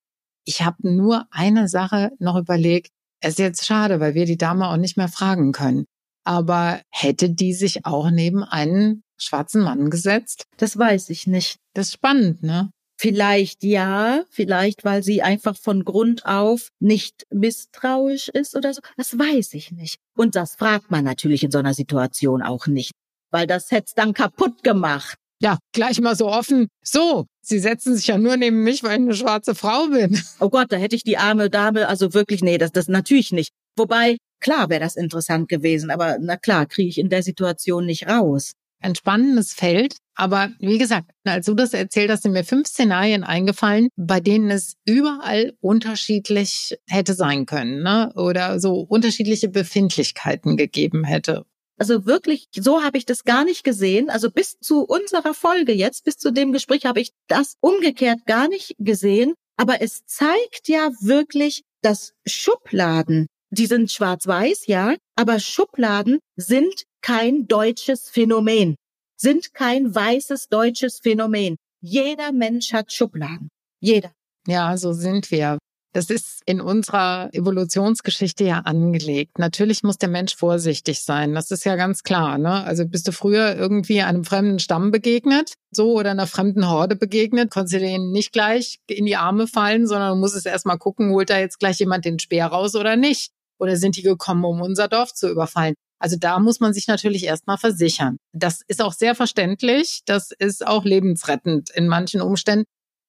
Ich 0.43 0.63
habe 0.63 0.91
nur 0.91 1.27
eine 1.29 1.67
Sache 1.67 2.11
noch 2.17 2.35
überlegt. 2.35 2.89
Es 3.21 3.33
ist 3.33 3.39
jetzt 3.39 3.65
schade, 3.65 3.99
weil 3.99 4.15
wir 4.15 4.25
die 4.25 4.37
Dame 4.37 4.67
auch 4.67 4.77
nicht 4.77 4.97
mehr 4.97 5.07
fragen 5.07 5.51
können. 5.51 5.85
Aber 6.23 6.81
hätte 6.89 7.29
die 7.29 7.53
sich 7.53 7.85
auch 7.85 8.09
neben 8.09 8.43
einen 8.43 9.03
schwarzen 9.17 9.61
Mann 9.61 9.91
gesetzt? 9.91 10.45
Das 10.57 10.77
weiß 10.77 11.11
ich 11.11 11.27
nicht. 11.27 11.57
Das 11.73 11.87
ist 11.87 11.93
spannend, 11.93 12.41
ne? 12.41 12.71
Vielleicht 12.97 13.63
ja, 13.63 14.23
vielleicht 14.29 14.85
weil 14.85 15.03
sie 15.03 15.21
einfach 15.21 15.57
von 15.57 15.83
Grund 15.83 16.25
auf 16.25 16.69
nicht 16.79 17.25
misstrauisch 17.29 18.29
ist 18.29 18.55
oder 18.55 18.73
so. 18.73 18.81
Das 18.97 19.17
weiß 19.17 19.53
ich 19.53 19.71
nicht. 19.71 19.97
Und 20.15 20.35
das 20.35 20.55
fragt 20.55 20.91
man 20.91 21.03
natürlich 21.03 21.43
in 21.43 21.51
so 21.51 21.59
einer 21.59 21.73
Situation 21.73 22.41
auch 22.41 22.67
nicht, 22.67 22.91
weil 23.31 23.47
das 23.47 23.71
hätte 23.71 23.91
dann 23.95 24.13
kaputt 24.13 24.63
gemacht. 24.63 25.17
Ja, 25.41 25.59
gleich 25.73 25.99
mal 25.99 26.15
so 26.15 26.27
offen. 26.29 26.67
So, 26.81 27.25
Sie 27.41 27.59
setzen 27.59 27.95
sich 27.95 28.07
ja 28.07 28.17
nur 28.17 28.37
neben 28.37 28.63
mich, 28.63 28.81
weil 28.83 28.93
ich 28.93 29.05
eine 29.05 29.13
schwarze 29.13 29.53
Frau 29.53 29.87
bin. 29.87 30.19
Oh 30.39 30.49
Gott, 30.49 30.71
da 30.71 30.77
hätte 30.77 30.95
ich 30.95 31.03
die 31.03 31.17
arme 31.17 31.49
Dame, 31.49 31.87
also 31.87 32.13
wirklich, 32.13 32.41
nee, 32.41 32.57
das, 32.57 32.71
das 32.71 32.87
natürlich 32.87 33.31
nicht. 33.31 33.51
Wobei, 33.77 34.17
klar 34.39 34.69
wäre 34.69 34.79
das 34.79 34.95
interessant 34.95 35.49
gewesen, 35.49 35.91
aber 35.91 36.17
na 36.19 36.37
klar, 36.37 36.65
kriege 36.65 36.89
ich 36.89 36.97
in 36.97 37.09
der 37.09 37.23
Situation 37.23 37.85
nicht 37.85 38.07
raus 38.07 38.53
ein 38.81 38.95
spannendes 38.95 39.53
Feld. 39.53 39.97
Aber 40.15 40.49
wie 40.59 40.77
gesagt, 40.77 41.11
als 41.25 41.45
du 41.45 41.53
das 41.53 41.73
erzählt 41.73 42.09
hast, 42.09 42.23
sind 42.23 42.31
mir 42.31 42.45
fünf 42.45 42.67
Szenarien 42.67 43.23
eingefallen, 43.23 43.89
bei 43.97 44.21
denen 44.21 44.49
es 44.49 44.75
überall 44.85 45.53
unterschiedlich 45.59 46.77
hätte 46.87 47.13
sein 47.13 47.45
können, 47.45 47.83
ne? 47.83 48.13
Oder 48.15 48.59
so 48.59 48.79
unterschiedliche 48.79 49.49
Befindlichkeiten 49.49 50.55
gegeben 50.55 51.03
hätte. 51.03 51.45
Also 51.77 52.05
wirklich, 52.05 52.47
so 52.55 52.83
habe 52.83 52.97
ich 52.97 53.05
das 53.05 53.25
gar 53.25 53.43
nicht 53.43 53.65
gesehen. 53.65 54.09
Also 54.09 54.31
bis 54.31 54.57
zu 54.59 54.85
unserer 54.85 55.33
Folge 55.33 55.73
jetzt, 55.73 56.05
bis 56.05 56.17
zu 56.17 56.31
dem 56.31 56.53
Gespräch 56.53 56.85
habe 56.85 57.01
ich 57.01 57.11
das 57.27 57.57
umgekehrt 57.59 58.25
gar 58.25 58.47
nicht 58.47 58.75
gesehen. 58.79 59.33
Aber 59.57 59.81
es 59.81 60.05
zeigt 60.05 60.67
ja 60.67 60.91
wirklich, 61.01 61.63
dass 61.81 62.13
Schubladen, 62.25 63.27
die 63.49 63.67
sind 63.67 63.91
schwarz-weiß, 63.91 64.67
ja, 64.67 64.95
aber 65.15 65.39
Schubladen 65.39 66.19
sind 66.35 66.83
kein 67.01 67.47
deutsches 67.47 68.09
Phänomen, 68.09 68.75
sind 69.15 69.53
kein 69.53 69.93
weißes 69.93 70.49
deutsches 70.49 70.99
Phänomen. 70.99 71.55
Jeder 71.81 72.31
Mensch 72.31 72.73
hat 72.73 72.91
Schubladen. 72.91 73.49
Jeder. 73.79 74.11
Ja, 74.47 74.77
so 74.77 74.93
sind 74.93 75.31
wir. 75.31 75.57
Das 75.95 76.09
ist 76.09 76.41
in 76.45 76.59
unserer 76.59 77.29
Evolutionsgeschichte 77.31 78.43
ja 78.43 78.59
angelegt. 78.59 79.39
Natürlich 79.39 79.81
muss 79.81 79.97
der 79.97 80.09
Mensch 80.09 80.35
vorsichtig 80.35 80.99
sein. 80.99 81.33
Das 81.33 81.51
ist 81.51 81.63
ja 81.63 81.77
ganz 81.77 82.03
klar. 82.03 82.37
Ne? 82.37 82.65
Also 82.65 82.85
bist 82.85 83.07
du 83.07 83.13
früher 83.13 83.55
irgendwie 83.55 84.01
einem 84.01 84.25
fremden 84.25 84.59
Stamm 84.59 84.91
begegnet, 84.91 85.53
so 85.71 85.93
oder 85.93 86.11
einer 86.11 86.27
fremden 86.27 86.69
Horde 86.69 86.97
begegnet, 86.97 87.49
konntest 87.49 87.75
du 87.75 87.79
denen 87.79 88.11
nicht 88.11 88.33
gleich 88.33 88.79
in 88.87 89.05
die 89.05 89.15
Arme 89.15 89.47
fallen, 89.47 89.87
sondern 89.87 90.15
du 90.15 90.19
musstest 90.19 90.47
erst 90.47 90.65
mal 90.65 90.75
gucken, 90.75 91.11
holt 91.11 91.29
da 91.29 91.39
jetzt 91.39 91.59
gleich 91.59 91.79
jemand 91.79 92.03
den 92.03 92.19
Speer 92.19 92.47
raus 92.47 92.75
oder 92.75 92.97
nicht? 92.97 93.31
Oder 93.57 93.77
sind 93.77 93.95
die 93.95 94.01
gekommen, 94.01 94.43
um 94.43 94.59
unser 94.59 94.89
Dorf 94.89 95.13
zu 95.13 95.29
überfallen? 95.29 95.75
Also 96.05 96.17
da 96.19 96.37
muss 96.37 96.59
man 96.59 96.71
sich 96.71 96.87
natürlich 96.87 97.23
erstmal 97.23 97.57
versichern. 97.57 98.17
Das 98.31 98.61
ist 98.67 98.79
auch 98.79 98.93
sehr 98.93 99.15
verständlich. 99.15 100.01
Das 100.05 100.29
ist 100.37 100.63
auch 100.63 100.85
lebensrettend 100.85 101.71
in 101.71 101.87
manchen 101.87 102.21
Umständen. 102.21 102.65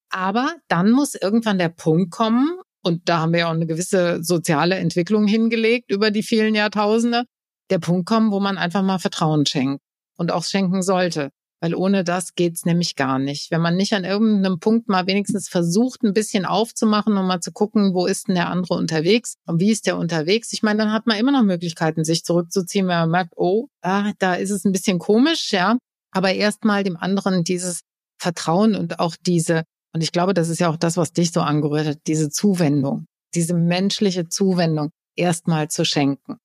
Aber 0.09 0.55
dann 0.69 0.93
muss 0.93 1.15
irgendwann 1.15 1.59
der 1.59 1.69
Punkt 1.69 2.11
kommen, 2.11 2.59
und 2.83 3.07
da 3.07 3.19
haben 3.19 3.35
wir 3.35 3.41
ja 3.41 3.49
auch 3.49 3.55
eine 3.55 3.67
gewisse 3.67 4.25
soziale 4.25 4.77
Entwicklung 4.77 5.27
hingelegt 5.27 5.91
über 5.91 6.11
die 6.11 6.23
vielen 6.23 6.55
Jahrtausende, 6.55 7.25
der 7.69 7.81
Punkt 7.81 8.09
kommen, 8.09 8.31
wo 8.31 8.41
man 8.41 8.57
einfach 8.57 8.81
mal 8.81 8.99
Vertrauen 8.99 9.45
schenkt 9.45 9.83
und 10.17 10.33
auch 10.33 10.45
schenken 10.45 10.83
sollte. 10.83 11.29
Weil 11.61 11.75
ohne 11.75 12.05
das 12.05 12.35
geht's 12.35 12.67
nämlich 12.67 12.97
gar 12.97 13.19
nicht. 13.19 13.51
Wenn 13.51 13.63
man 13.63 13.77
nicht 13.77 13.95
an 13.95 14.05
irgendeinem 14.05 14.61
Punkt 14.61 14.89
mal 14.89 15.07
wenigstens 15.07 15.49
versucht, 15.49 16.03
ein 16.03 16.13
bisschen 16.13 16.45
aufzumachen 16.45 17.17
und 17.17 17.27
mal 17.27 17.41
zu 17.41 17.51
gucken, 17.51 17.95
wo 17.95 18.07
ist 18.07 18.29
denn 18.29 18.35
der 18.35 18.49
andere 18.49 18.75
unterwegs 18.75 19.37
und 19.47 19.59
wie 19.59 19.71
ist 19.71 19.87
der 19.87 19.97
unterwegs. 19.97 20.53
Ich 20.53 20.63
meine, 20.63 20.79
dann 20.79 20.93
hat 20.93 21.07
man 21.07 21.17
immer 21.17 21.33
noch 21.33 21.43
Möglichkeiten, 21.43 22.05
sich 22.05 22.25
zurückzuziehen, 22.25 22.87
wenn 22.89 22.99
man 22.99 23.11
merkt, 23.11 23.33
oh, 23.37 23.69
ah, 23.81 24.13
da 24.19 24.35
ist 24.35 24.51
es 24.51 24.65
ein 24.65 24.73
bisschen 24.73 24.99
komisch, 24.99 25.53
ja. 25.53 25.79
Aber 26.13 26.35
erstmal 26.35 26.85
dem 26.85 26.97
anderen 26.97 27.43
dieses 27.43 27.81
Vertrauen 28.19 28.75
und 28.75 29.01
auch 29.01 29.17
diese, 29.27 29.65
und 29.95 30.03
ich 30.03 30.13
glaube, 30.13 30.35
das 30.35 30.49
ist 30.51 30.61
ja 30.61 30.69
auch 30.69 30.77
das, 30.77 30.97
was 30.97 31.13
dich 31.13 31.33
so 31.33 31.41
angerührt 31.41 31.87
hat, 31.87 31.99
diese 32.07 32.29
Zuwendung, 32.29 33.07
diese 33.35 33.55
menschliche 33.55 34.29
Zuwendung 34.29 34.91
erstmal 35.17 35.69
zu 35.69 35.85
schenken. 35.87 36.37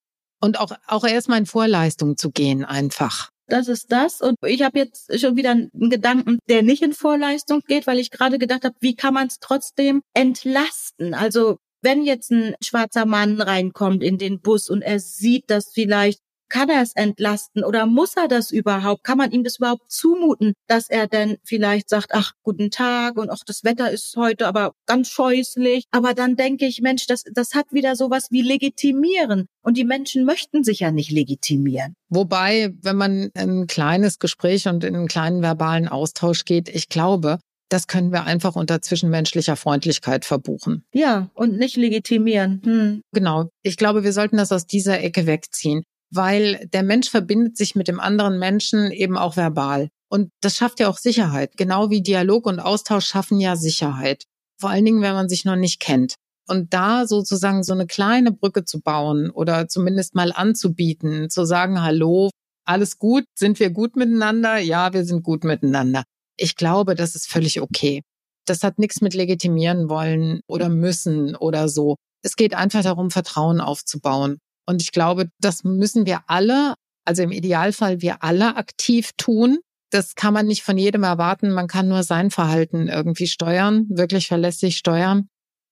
Und 0.41 0.59
auch, 0.59 0.71
auch 0.87 1.03
erstmal 1.03 1.39
in 1.39 1.45
Vorleistung 1.45 2.17
zu 2.17 2.31
gehen 2.31 2.65
einfach 2.65 3.29
das 3.51 3.67
ist 3.67 3.91
das. 3.91 4.21
Und 4.21 4.35
ich 4.45 4.63
habe 4.63 4.79
jetzt 4.79 5.19
schon 5.19 5.35
wieder 5.35 5.51
einen 5.51 5.71
Gedanken, 5.73 6.39
der 6.49 6.63
nicht 6.63 6.81
in 6.81 6.93
Vorleistung 6.93 7.61
geht, 7.67 7.87
weil 7.87 7.99
ich 7.99 8.11
gerade 8.11 8.37
gedacht 8.37 8.63
habe, 8.63 8.75
wie 8.79 8.95
kann 8.95 9.13
man 9.13 9.27
es 9.27 9.39
trotzdem 9.39 10.01
entlasten? 10.13 11.13
Also 11.13 11.57
wenn 11.81 12.03
jetzt 12.03 12.31
ein 12.31 12.55
schwarzer 12.63 13.05
Mann 13.05 13.41
reinkommt 13.41 14.03
in 14.03 14.17
den 14.17 14.39
Bus 14.39 14.69
und 14.69 14.81
er 14.81 14.99
sieht, 14.99 15.49
dass 15.49 15.71
vielleicht 15.73 16.19
kann 16.51 16.69
er 16.69 16.81
es 16.81 16.93
entlasten 16.93 17.63
oder 17.63 17.85
muss 17.85 18.15
er 18.17 18.27
das 18.27 18.51
überhaupt? 18.51 19.03
Kann 19.03 19.17
man 19.17 19.31
ihm 19.31 19.43
das 19.43 19.57
überhaupt 19.57 19.89
zumuten, 19.89 20.53
dass 20.67 20.89
er 20.89 21.07
denn 21.07 21.37
vielleicht 21.43 21.89
sagt, 21.89 22.09
ach, 22.11 22.33
guten 22.43 22.69
Tag 22.69 23.17
und 23.17 23.29
auch 23.29 23.43
das 23.45 23.63
Wetter 23.63 23.89
ist 23.89 24.15
heute 24.17 24.47
aber 24.47 24.73
ganz 24.85 25.09
scheußlich. 25.09 25.85
Aber 25.91 26.13
dann 26.13 26.35
denke 26.35 26.65
ich, 26.65 26.81
Mensch, 26.81 27.07
das, 27.07 27.23
das 27.31 27.55
hat 27.55 27.71
wieder 27.71 27.95
sowas 27.95 28.27
wie 28.31 28.41
legitimieren. 28.41 29.47
Und 29.63 29.77
die 29.77 29.85
Menschen 29.85 30.25
möchten 30.25 30.63
sich 30.63 30.81
ja 30.81 30.91
nicht 30.91 31.11
legitimieren. 31.11 31.95
Wobei, 32.09 32.73
wenn 32.81 32.97
man 32.97 33.31
ein 33.33 33.67
kleines 33.67 34.19
Gespräch 34.19 34.67
und 34.67 34.83
in 34.83 34.95
einen 34.95 35.07
kleinen 35.07 35.41
verbalen 35.41 35.87
Austausch 35.87 36.43
geht, 36.43 36.67
ich 36.67 36.89
glaube, 36.89 37.39
das 37.69 37.87
können 37.87 38.11
wir 38.11 38.25
einfach 38.25 38.57
unter 38.57 38.81
zwischenmenschlicher 38.81 39.55
Freundlichkeit 39.55 40.25
verbuchen. 40.25 40.83
Ja, 40.93 41.29
und 41.33 41.57
nicht 41.57 41.77
legitimieren. 41.77 42.61
Hm. 42.65 43.01
Genau. 43.13 43.49
Ich 43.63 43.77
glaube, 43.77 44.03
wir 44.03 44.11
sollten 44.11 44.35
das 44.35 44.51
aus 44.51 44.65
dieser 44.65 44.99
Ecke 44.99 45.25
wegziehen 45.25 45.83
weil 46.11 46.67
der 46.73 46.83
Mensch 46.83 47.09
verbindet 47.09 47.57
sich 47.57 47.75
mit 47.75 47.87
dem 47.87 47.99
anderen 47.99 48.37
Menschen 48.37 48.91
eben 48.91 49.17
auch 49.17 49.37
verbal. 49.37 49.89
Und 50.09 50.29
das 50.41 50.57
schafft 50.57 50.79
ja 50.79 50.89
auch 50.89 50.97
Sicherheit. 50.97 51.55
Genau 51.55 51.89
wie 51.89 52.01
Dialog 52.01 52.45
und 52.45 52.59
Austausch 52.59 53.05
schaffen 53.05 53.39
ja 53.39 53.55
Sicherheit. 53.55 54.25
Vor 54.59 54.69
allen 54.69 54.85
Dingen, 54.85 55.01
wenn 55.01 55.13
man 55.13 55.29
sich 55.29 55.45
noch 55.45 55.55
nicht 55.55 55.79
kennt. 55.79 56.15
Und 56.47 56.73
da 56.73 57.07
sozusagen 57.07 57.63
so 57.63 57.71
eine 57.71 57.87
kleine 57.87 58.33
Brücke 58.33 58.65
zu 58.65 58.81
bauen 58.81 59.29
oder 59.29 59.69
zumindest 59.69 60.15
mal 60.15 60.33
anzubieten, 60.33 61.29
zu 61.29 61.45
sagen, 61.45 61.81
hallo, 61.81 62.29
alles 62.65 62.97
gut, 62.97 63.23
sind 63.35 63.59
wir 63.59 63.69
gut 63.69 63.95
miteinander? 63.95 64.57
Ja, 64.57 64.93
wir 64.93 65.05
sind 65.05 65.23
gut 65.23 65.45
miteinander. 65.45 66.03
Ich 66.35 66.57
glaube, 66.57 66.95
das 66.95 67.15
ist 67.15 67.29
völlig 67.29 67.61
okay. 67.61 68.01
Das 68.45 68.63
hat 68.63 68.79
nichts 68.79 69.01
mit 69.01 69.13
legitimieren 69.13 69.87
wollen 69.87 70.41
oder 70.47 70.67
müssen 70.67 71.35
oder 71.35 71.69
so. 71.69 71.95
Es 72.23 72.35
geht 72.35 72.53
einfach 72.53 72.83
darum, 72.83 73.11
Vertrauen 73.11 73.61
aufzubauen. 73.61 74.39
Und 74.71 74.81
ich 74.81 74.93
glaube, 74.93 75.29
das 75.41 75.65
müssen 75.65 76.05
wir 76.05 76.21
alle, 76.27 76.75
also 77.05 77.23
im 77.23 77.31
Idealfall 77.31 78.01
wir 78.01 78.23
alle 78.23 78.55
aktiv 78.55 79.11
tun. 79.17 79.59
das 79.93 80.15
kann 80.15 80.33
man 80.33 80.47
nicht 80.47 80.63
von 80.63 80.77
jedem 80.77 81.03
erwarten. 81.03 81.51
Man 81.51 81.67
kann 81.67 81.89
nur 81.89 82.03
sein 82.03 82.31
Verhalten 82.31 82.87
irgendwie 82.87 83.27
steuern, 83.27 83.87
wirklich 83.89 84.27
verlässlich 84.27 84.77
steuern. 84.77 85.27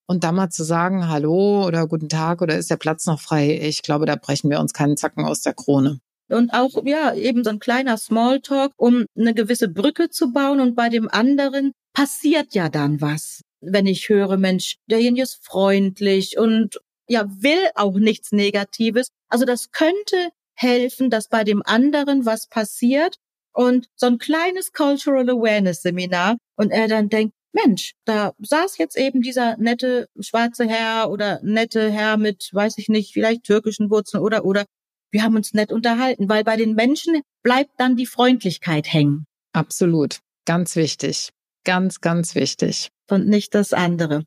Und 0.10 0.25
da 0.25 0.34
mal 0.34 0.50
zu 0.50 0.65
sagen, 0.65 1.08
hallo 1.08 1.65
oder 1.65 1.88
guten 1.88 2.10
Tag 2.10 2.41
oder 2.41 2.58
ist 2.58 2.70
der 2.70 2.75
Platz 2.75 3.06
noch 3.06 3.22
frei? 3.22 3.58
Ich 3.62 3.82
glaube, 3.82 4.06
da 4.06 4.18
brechen 4.18 4.50
wir 4.50 4.60
uns 4.60 4.74
keinen 4.74 4.98
Zacken 4.98 5.24
aus 5.24 5.41
der 5.41 5.53
Krone. 5.53 6.00
Und 6.27 6.53
auch, 6.53 6.84
ja, 6.84 7.13
eben 7.15 7.46
so 7.46 7.51
ein 7.51 7.60
kleiner 7.60 7.96
Smalltalk, 7.96 8.74
um 8.75 9.06
eine 9.18 9.34
gewisse 9.34 9.70
Brücke 9.70 10.10
zu 10.10 10.34
bauen. 10.34 10.60
Und 10.60 10.75
bei 10.75 10.89
dem 10.89 11.08
anderen 11.10 11.72
passiert 11.94 12.53
ja 12.53 12.68
dann 12.68 13.00
was. 13.00 13.39
Wenn 13.62 13.86
ich 13.86 14.10
höre, 14.10 14.36
Mensch, 14.36 14.75
derjenige 14.91 15.24
ist 15.24 15.39
freundlich 15.46 16.38
und 16.38 16.82
ja, 17.10 17.25
will 17.42 17.70
auch 17.75 17.96
nichts 17.96 18.32
Negatives. 18.32 19.10
Also 19.30 19.46
das 19.46 19.72
könnte 19.72 20.30
helfen, 20.54 21.10
dass 21.10 21.28
bei 21.28 21.44
dem 21.44 21.62
anderen 21.66 22.25
was 22.25 22.48
passiert 22.48 23.18
und 23.54 23.88
so 23.96 24.08
ein 24.08 24.20
kleines 24.20 24.72
Cultural 24.74 25.30
Awareness 25.30 25.82
Seminar 25.82 26.38
und 26.56 26.72
er 26.72 26.88
dann 26.88 27.10
denkt, 27.10 27.34
Mensch, 27.51 27.94
da 28.06 28.34
saß 28.38 28.78
jetzt 28.78 28.96
eben 28.96 29.22
dieser 29.22 29.58
nette 29.58 30.08
schwarze 30.20 30.68
Herr 30.68 31.10
oder 31.10 31.39
nette 31.42 31.89
Herr 31.89 32.18
mit, 32.18 32.50
weiß 32.54 32.78
ich 32.78 32.89
nicht, 32.89 33.12
vielleicht 33.12 33.44
türkischen 33.44 33.89
Wurzeln 33.89 34.22
oder, 34.22 34.46
oder. 34.46 34.66
Wir 35.12 35.24
haben 35.24 35.36
uns 35.36 35.54
nett 35.54 35.72
unterhalten, 35.72 36.30
weil 36.30 36.44
bei 36.44 36.56
den 36.56 36.75
Menschen 36.75 37.22
bleibt 37.42 37.72
dann 37.78 37.96
die 37.96 38.06
Freundlichkeit 38.06 38.94
hängen. 38.94 39.25
Absolut. 39.54 40.20
Ganz 40.46 40.75
wichtig. 40.75 41.30
Ganz, 41.63 42.01
ganz 42.01 42.36
wichtig. 42.36 42.89
Und 43.10 43.28
nicht 43.28 43.56
das 43.56 43.74
andere. 43.74 44.24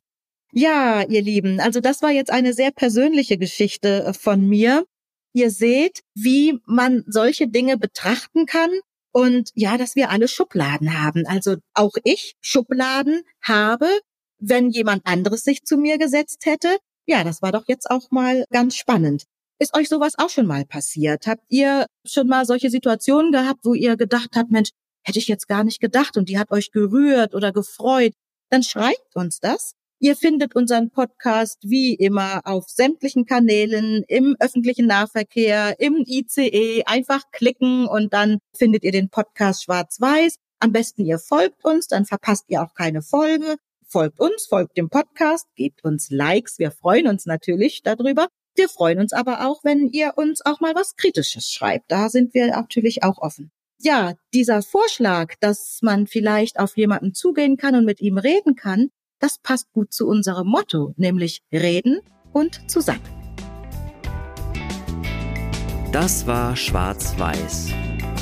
Ja, 0.55 1.01
ihr 1.01 1.23
Lieben, 1.23 1.59
also 1.59 1.79
das 1.79 2.03
war 2.03 2.11
jetzt 2.11 2.29
eine 2.29 2.53
sehr 2.53 2.69
persönliche 2.69 3.39
Geschichte 3.39 4.03
äh, 4.05 4.13
von 4.13 4.47
mir. 4.47 4.85
Ihr 5.33 5.49
seht, 5.49 6.01
wie 6.13 6.59
man 6.67 7.03
solche 7.07 7.47
Dinge 7.47 7.75
betrachten 7.75 8.45
kann 8.45 8.69
und 9.11 9.49
ja, 9.55 9.79
dass 9.79 9.95
wir 9.95 10.11
alle 10.11 10.27
Schubladen 10.27 11.01
haben. 11.01 11.25
Also 11.25 11.55
auch 11.73 11.93
ich 12.03 12.35
Schubladen 12.39 13.23
habe, 13.41 13.87
wenn 14.37 14.69
jemand 14.69 15.07
anderes 15.07 15.43
sich 15.43 15.63
zu 15.63 15.75
mir 15.75 15.97
gesetzt 15.97 16.45
hätte. 16.45 16.77
Ja, 17.07 17.23
das 17.23 17.41
war 17.41 17.51
doch 17.51 17.63
jetzt 17.67 17.89
auch 17.89 18.11
mal 18.11 18.45
ganz 18.51 18.75
spannend. 18.75 19.23
Ist 19.57 19.75
euch 19.75 19.89
sowas 19.89 20.13
auch 20.19 20.29
schon 20.29 20.45
mal 20.45 20.65
passiert? 20.65 21.25
Habt 21.25 21.45
ihr 21.49 21.87
schon 22.05 22.27
mal 22.27 22.45
solche 22.45 22.69
Situationen 22.69 23.31
gehabt, 23.31 23.61
wo 23.63 23.73
ihr 23.73 23.97
gedacht 23.97 24.35
habt, 24.35 24.51
Mensch, 24.51 24.69
hätte 25.03 25.17
ich 25.17 25.27
jetzt 25.27 25.47
gar 25.47 25.63
nicht 25.63 25.79
gedacht 25.79 26.15
und 26.15 26.29
die 26.29 26.37
hat 26.37 26.51
euch 26.51 26.69
gerührt 26.69 27.33
oder 27.33 27.51
gefreut? 27.51 28.13
Dann 28.51 28.61
schreibt 28.61 29.15
uns 29.15 29.39
das 29.39 29.73
Ihr 30.03 30.17
findet 30.17 30.53
unseren 30.53 30.89
Podcast 30.89 31.59
wie 31.63 31.93
immer 31.93 32.41
auf 32.43 32.67
sämtlichen 32.67 33.25
Kanälen, 33.25 34.03
im 34.09 34.35
öffentlichen 34.41 34.85
Nahverkehr, 34.85 35.79
im 35.79 36.03
ICE. 36.05 36.83
Einfach 36.85 37.21
klicken 37.31 37.87
und 37.87 38.11
dann 38.11 38.39
findet 38.53 38.83
ihr 38.83 38.91
den 38.91 39.07
Podcast 39.07 39.63
schwarz-weiß. 39.63 40.35
Am 40.59 40.73
besten 40.73 41.05
ihr 41.05 41.19
folgt 41.19 41.63
uns, 41.63 41.87
dann 41.87 42.03
verpasst 42.03 42.43
ihr 42.49 42.63
auch 42.63 42.73
keine 42.73 43.01
Folge. 43.01 43.55
Folgt 43.87 44.19
uns, 44.19 44.45
folgt 44.45 44.75
dem 44.75 44.89
Podcast, 44.89 45.47
gebt 45.55 45.85
uns 45.85 46.09
Likes. 46.09 46.59
Wir 46.59 46.71
freuen 46.71 47.07
uns 47.07 47.25
natürlich 47.25 47.81
darüber. 47.81 48.27
Wir 48.57 48.67
freuen 48.67 48.99
uns 48.99 49.13
aber 49.13 49.47
auch, 49.47 49.63
wenn 49.63 49.87
ihr 49.87 50.15
uns 50.17 50.45
auch 50.45 50.59
mal 50.59 50.75
was 50.75 50.97
Kritisches 50.97 51.49
schreibt. 51.49 51.89
Da 51.89 52.09
sind 52.09 52.33
wir 52.33 52.47
natürlich 52.47 53.03
auch 53.03 53.19
offen. 53.19 53.53
Ja, 53.79 54.15
dieser 54.33 54.63
Vorschlag, 54.63 55.35
dass 55.39 55.79
man 55.81 56.07
vielleicht 56.07 56.59
auf 56.59 56.75
jemanden 56.75 57.13
zugehen 57.13 57.55
kann 57.55 57.75
und 57.75 57.85
mit 57.85 58.01
ihm 58.01 58.17
reden 58.17 58.55
kann, 58.55 58.89
das 59.23 59.37
passt 59.37 59.71
gut 59.71 59.93
zu 59.93 60.05
unserem 60.05 60.49
Motto, 60.49 60.93
nämlich 60.97 61.43
reden 61.53 62.01
und 62.33 62.69
zusammen. 62.69 62.99
Das 65.93 66.27
war 66.27 66.57
Schwarz-Weiß, 66.57 67.69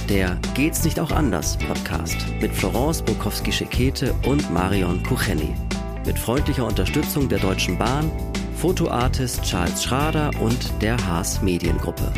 der 0.09 0.39
Geht's 0.53 0.83
nicht 0.83 0.99
auch 0.99 1.09
anders 1.09 1.57
Podcast 1.57 2.17
mit 2.39 2.51
Florence 2.51 3.01
Bukowski-Schekete 3.01 4.13
und 4.27 4.53
Marion 4.53 5.01
Kucheni. 5.01 5.55
Mit 6.05 6.19
freundlicher 6.19 6.67
Unterstützung 6.67 7.27
der 7.27 7.39
Deutschen 7.39 7.79
Bahn, 7.79 8.11
Fotoartist 8.57 9.41
Charles 9.41 9.83
Schrader 9.83 10.29
und 10.39 10.71
der 10.83 11.03
Haas 11.07 11.41
Mediengruppe. 11.41 12.13